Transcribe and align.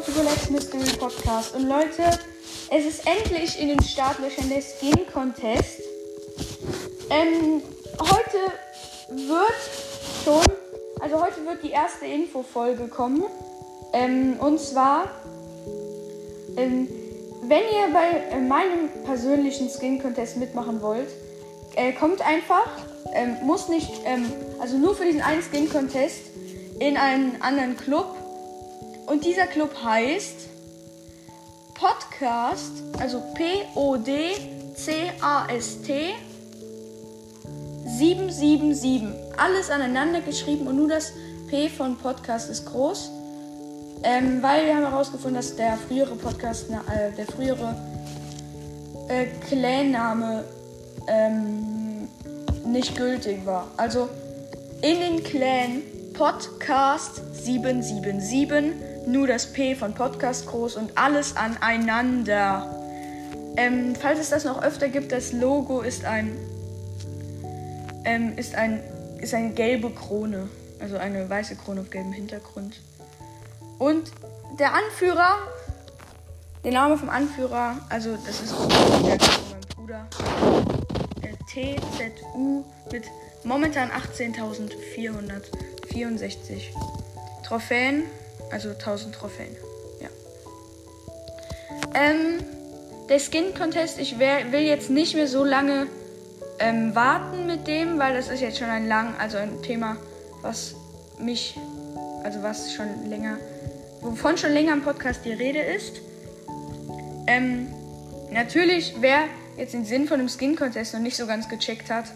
willkommen 0.00 0.04
zu 0.04 0.20
Relax 0.20 0.50
Mystery 0.50 0.96
Podcast. 0.98 1.54
Und 1.54 1.68
Leute, 1.68 2.18
es 2.70 2.86
ist 2.86 3.06
endlich 3.06 3.60
in 3.60 3.68
den 3.68 3.82
Startlöchern 3.82 4.48
der 4.48 4.62
Skin 4.62 5.06
Contest. 5.12 5.80
Ähm, 7.10 7.62
heute 7.98 9.26
wird 9.28 10.24
schon, 10.24 10.42
also 11.00 11.20
heute 11.22 11.44
wird 11.44 11.62
die 11.62 11.70
erste 11.70 12.06
Infofolge 12.06 12.88
kommen. 12.88 13.24
Ähm, 13.92 14.36
und 14.38 14.60
zwar, 14.60 15.10
ähm, 16.56 16.88
wenn 17.42 17.62
ihr 17.62 17.92
bei 17.92 18.36
äh, 18.36 18.40
meinem 18.40 18.88
persönlichen 19.04 19.68
Skin 19.68 20.00
Contest 20.00 20.36
mitmachen 20.36 20.80
wollt, 20.80 21.08
äh, 21.74 21.92
kommt 21.92 22.22
einfach, 22.22 22.70
ähm, 23.12 23.36
muss 23.42 23.68
nicht, 23.68 23.90
ähm, 24.04 24.32
also 24.60 24.78
nur 24.78 24.94
für 24.94 25.04
diesen 25.04 25.20
einen 25.20 25.42
Skin 25.42 25.68
Contest 25.68 26.20
in 26.78 26.96
einen 26.96 27.42
anderen 27.42 27.76
Club 27.76 28.19
und 29.10 29.24
dieser 29.24 29.46
Club 29.48 29.74
heißt 29.82 30.48
Podcast, 31.74 32.70
also 33.00 33.20
P-O-D-C-A-S-T 33.34 34.14
777. 37.86 39.08
Alles 39.36 39.68
aneinander 39.70 40.20
geschrieben 40.20 40.68
und 40.68 40.76
nur 40.76 40.88
das 40.88 41.12
P 41.48 41.68
von 41.68 41.98
Podcast 41.98 42.50
ist 42.50 42.66
groß. 42.66 43.10
Ähm, 44.04 44.40
weil 44.42 44.64
wir 44.66 44.76
haben 44.76 44.86
herausgefunden, 44.86 45.34
dass 45.34 45.56
der 45.56 45.76
frühere 45.76 46.14
Podcast, 46.14 46.70
äh, 46.70 47.10
der 47.16 47.26
frühere 47.26 47.76
äh, 49.08 49.26
Clan-Name 49.48 50.44
ähm, 51.08 52.08
nicht 52.64 52.96
gültig 52.96 53.44
war. 53.44 53.66
Also 53.76 54.08
in 54.82 55.00
den 55.00 55.24
Clan 55.24 55.82
Podcast 56.14 57.20
777 57.34 58.89
nur 59.06 59.26
das 59.26 59.52
P 59.52 59.74
von 59.74 59.94
Podcast 59.94 60.46
groß 60.46 60.76
und 60.76 60.96
alles 60.96 61.36
aneinander. 61.36 62.76
Ähm, 63.56 63.94
falls 63.94 64.20
es 64.20 64.30
das 64.30 64.44
noch 64.44 64.62
öfter 64.62 64.88
gibt, 64.88 65.12
das 65.12 65.32
Logo 65.32 65.80
ist 65.80 66.04
ein 66.04 66.36
ähm, 68.04 68.36
ist 68.36 68.54
ein 68.54 68.80
ist 69.18 69.34
eine 69.34 69.50
gelbe 69.50 69.90
Krone, 69.90 70.48
also 70.78 70.96
eine 70.96 71.28
weiße 71.28 71.56
Krone 71.56 71.80
auf 71.82 71.90
gelbem 71.90 72.12
Hintergrund. 72.12 72.80
Und 73.78 74.12
der 74.58 74.72
Anführer, 74.74 75.36
der 76.64 76.72
Name 76.72 76.96
vom 76.96 77.10
Anführer, 77.10 77.76
also 77.88 78.16
das 78.26 78.40
ist 78.40 78.52
meinem 78.52 79.18
Bruder, 79.76 80.08
der 81.22 81.36
TZU 81.46 82.64
mit 82.92 83.04
momentan 83.44 83.90
18.464 83.90 86.72
Trophäen. 87.42 88.04
Also 88.50 88.70
1000 88.70 89.14
Trophäen. 89.14 89.56
Ja. 90.00 90.08
Ähm, 91.94 92.44
der 93.08 93.18
Skin 93.18 93.54
Contest, 93.54 93.98
ich 93.98 94.18
wär, 94.18 94.52
will 94.52 94.60
jetzt 94.60 94.90
nicht 94.90 95.14
mehr 95.14 95.26
so 95.26 95.44
lange 95.44 95.86
ähm, 96.60 96.94
warten 96.94 97.46
mit 97.46 97.66
dem, 97.66 97.98
weil 97.98 98.14
das 98.14 98.28
ist 98.28 98.40
jetzt 98.40 98.58
schon 98.58 98.68
ein 98.68 98.86
lang, 98.86 99.14
also 99.18 99.38
ein 99.38 99.62
Thema, 99.62 99.96
was 100.42 100.74
mich, 101.18 101.58
also 102.22 102.42
was 102.42 102.72
schon 102.72 103.08
länger, 103.08 103.38
wovon 104.00 104.36
schon 104.36 104.52
länger 104.52 104.72
im 104.74 104.82
Podcast 104.82 105.24
die 105.24 105.32
Rede 105.32 105.60
ist. 105.60 106.00
Ähm, 107.26 107.68
natürlich, 108.30 108.94
wer 109.00 109.24
jetzt 109.56 109.74
den 109.74 109.84
Sinn 109.84 110.06
von 110.06 110.18
dem 110.18 110.28
Skin 110.28 110.56
Contest 110.56 110.94
noch 110.94 111.00
nicht 111.00 111.16
so 111.16 111.26
ganz 111.26 111.48
gecheckt 111.48 111.90
hat, 111.90 112.06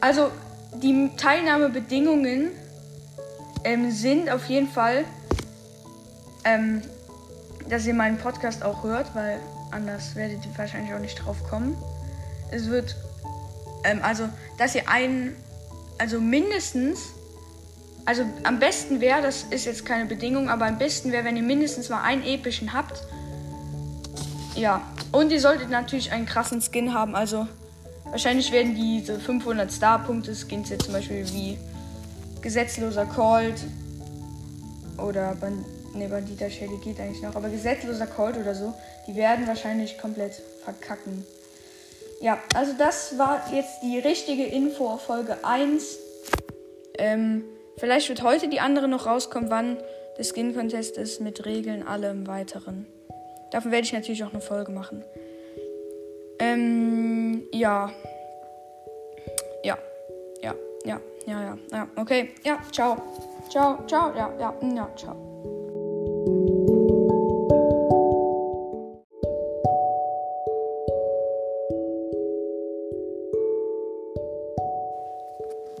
also 0.00 0.30
die 0.74 1.10
Teilnahmebedingungen 1.16 2.50
ähm, 3.64 3.90
sind 3.90 4.30
auf 4.30 4.46
jeden 4.46 4.68
Fall, 4.68 5.04
ähm, 6.44 6.82
dass 7.68 7.86
ihr 7.86 7.94
meinen 7.94 8.18
Podcast 8.18 8.62
auch 8.62 8.82
hört, 8.84 9.14
weil 9.14 9.40
anders 9.70 10.14
werdet 10.14 10.44
ihr 10.44 10.56
wahrscheinlich 10.56 10.94
auch 10.94 11.00
nicht 11.00 11.16
drauf 11.16 11.42
kommen. 11.48 11.76
Es 12.50 12.68
wird, 12.68 12.96
ähm, 13.84 14.00
also, 14.02 14.28
dass 14.58 14.74
ihr 14.74 14.88
einen, 14.88 15.34
also 15.98 16.20
mindestens, 16.20 17.00
also 18.04 18.24
am 18.42 18.58
besten 18.58 19.00
wäre, 19.00 19.22
das 19.22 19.44
ist 19.50 19.64
jetzt 19.64 19.86
keine 19.86 20.04
Bedingung, 20.06 20.48
aber 20.48 20.66
am 20.66 20.78
besten 20.78 21.10
wäre, 21.10 21.24
wenn 21.24 21.36
ihr 21.36 21.42
mindestens 21.42 21.88
mal 21.88 22.02
einen 22.02 22.22
epischen 22.22 22.72
habt. 22.72 23.02
Ja, 24.54 24.82
und 25.10 25.32
ihr 25.32 25.40
solltet 25.40 25.70
natürlich 25.70 26.12
einen 26.12 26.26
krassen 26.26 26.60
Skin 26.60 26.94
haben, 26.94 27.16
also 27.16 27.48
wahrscheinlich 28.04 28.52
werden 28.52 28.74
diese 28.74 29.18
500 29.18 29.72
Star-Punkte 29.72 30.34
Skins 30.34 30.68
jetzt 30.68 30.84
zum 30.84 30.92
Beispiel 30.92 31.26
wie 31.30 31.58
gesetzloser 32.40 33.06
Cold 33.06 33.56
oder 34.98 35.34
Band 35.34 35.64
Ne, 35.94 36.08
Bandita 36.08 36.50
Shelly 36.50 36.78
geht 36.82 36.98
eigentlich 37.00 37.22
noch. 37.22 37.36
Aber 37.36 37.48
gesetzloser 37.48 38.06
Colt 38.06 38.36
oder 38.36 38.54
so, 38.54 38.74
die 39.06 39.14
werden 39.14 39.46
wahrscheinlich 39.46 39.98
komplett 39.98 40.42
verkacken. 40.64 41.24
Ja, 42.20 42.38
also 42.54 42.72
das 42.76 43.18
war 43.18 43.52
jetzt 43.52 43.82
die 43.82 43.98
richtige 43.98 44.44
Info 44.44 44.96
Folge 44.96 45.38
1. 45.44 45.98
Ähm, 46.98 47.44
vielleicht 47.76 48.08
wird 48.08 48.22
heute 48.22 48.48
die 48.48 48.60
andere 48.60 48.88
noch 48.88 49.06
rauskommen, 49.06 49.50
wann 49.50 49.76
der 50.16 50.24
Skin 50.24 50.54
Contest 50.54 50.96
ist, 50.96 51.20
mit 51.20 51.44
Regeln, 51.44 51.86
allem 51.86 52.26
weiteren. 52.26 52.86
Davon 53.50 53.70
werde 53.70 53.84
ich 53.84 53.92
natürlich 53.92 54.24
auch 54.24 54.32
eine 54.32 54.40
Folge 54.40 54.72
machen. 54.72 55.04
Ähm, 56.38 57.44
ja. 57.52 57.92
Ja. 59.62 59.78
Ja, 60.42 60.54
ja, 60.84 61.00
ja, 61.26 61.42
ja, 61.42 61.58
ja. 61.72 61.88
Okay, 61.96 62.30
ja, 62.44 62.58
ciao. 62.72 63.00
Ciao, 63.48 63.78
ciao, 63.86 64.12
ja, 64.16 64.32
ja, 64.38 64.54
ja, 64.74 64.90
ciao. 64.96 65.53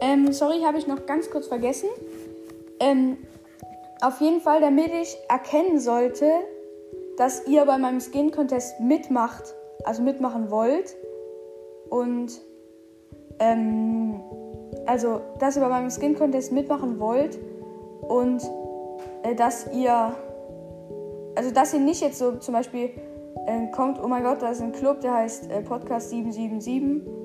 Ähm, 0.00 0.32
sorry, 0.32 0.60
habe 0.62 0.78
ich 0.78 0.86
noch 0.86 1.06
ganz 1.06 1.30
kurz 1.30 1.46
vergessen. 1.46 1.88
Ähm, 2.80 3.18
auf 4.00 4.20
jeden 4.20 4.40
Fall, 4.40 4.60
damit 4.60 4.92
ich 4.92 5.16
erkennen 5.28 5.80
sollte, 5.80 6.30
dass 7.16 7.46
ihr 7.46 7.64
bei 7.64 7.78
meinem 7.78 8.00
Skin 8.00 8.30
Contest 8.30 8.78
mitmacht, 8.80 9.54
also 9.84 10.02
mitmachen 10.02 10.50
wollt. 10.50 10.96
Und 11.90 12.40
ähm, 13.40 14.20
also, 14.86 15.20
dass 15.40 15.56
ihr 15.56 15.62
bei 15.62 15.68
meinem 15.68 15.90
Skin 15.90 16.16
Contest 16.16 16.52
mitmachen 16.52 17.00
wollt 17.00 17.38
und 18.02 18.42
äh, 19.22 19.34
dass 19.34 19.66
ihr, 19.72 20.14
also 21.34 21.50
dass 21.50 21.72
ihr 21.72 21.80
nicht 21.80 22.00
jetzt 22.00 22.18
so 22.18 22.36
zum 22.36 22.54
Beispiel 22.54 22.90
äh, 23.46 23.66
kommt, 23.72 24.02
oh 24.02 24.08
mein 24.08 24.22
Gott, 24.22 24.42
da 24.42 24.50
ist 24.50 24.60
ein 24.60 24.72
Club, 24.72 25.00
der 25.00 25.14
heißt 25.14 25.50
äh, 25.50 25.62
Podcast 25.62 26.10
777 26.10 27.18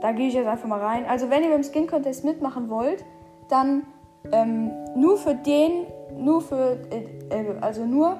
da 0.00 0.12
gehe 0.12 0.28
ich 0.28 0.34
jetzt 0.34 0.46
einfach 0.46 0.68
mal 0.68 0.80
rein. 0.80 1.04
Also 1.06 1.30
wenn 1.30 1.42
ihr 1.42 1.50
beim 1.50 1.62
Skin 1.62 1.86
Contest 1.86 2.24
mitmachen 2.24 2.68
wollt, 2.70 3.04
dann 3.48 3.84
ähm, 4.32 4.70
nur 4.94 5.16
für 5.16 5.34
den, 5.34 5.86
nur 6.16 6.40
für, 6.40 6.78
äh, 6.90 7.04
äh, 7.30 7.58
also 7.60 7.84
nur 7.84 8.18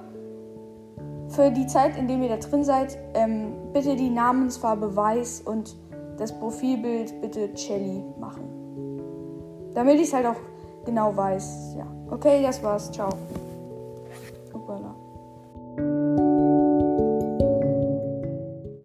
für 1.29 1.51
die 1.51 1.67
Zeit, 1.67 1.97
in 1.97 2.09
der 2.09 2.19
ihr 2.19 2.29
da 2.29 2.37
drin 2.37 2.65
seid, 2.65 2.99
ähm, 3.15 3.53
bitte 3.73 3.97
die 3.97 4.11
Namensfarbe 4.11 4.95
weiß 4.95 5.43
und 5.43 5.77
das 6.19 6.39
Profilbild 6.39 7.21
bitte 7.21 7.53
Chelly 7.55 8.03
machen. 8.19 9.71
Damit 9.75 9.97
ich 9.97 10.09
es 10.09 10.13
halt 10.13 10.27
auch 10.27 10.41
genau 10.85 11.17
weiß. 11.17 11.77
Ja. 11.79 11.87
Okay, 12.11 12.43
das 12.43 12.63
war's. 12.63 12.91
Ciao. 12.91 13.11